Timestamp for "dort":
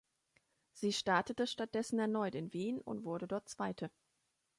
3.27-3.47